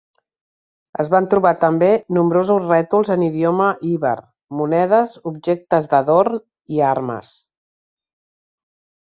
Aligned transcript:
Es 1.01 1.09
van 1.15 1.25
trobar 1.33 1.51
també 1.63 1.89
nombrosos 2.17 2.65
rètols 2.71 3.11
en 3.17 3.25
idioma 3.27 3.67
iber, 3.91 4.15
monedes, 4.61 5.15
objectes 5.33 5.93
d'adorn 5.93 6.43
i 6.79 6.83
armes. 6.97 7.33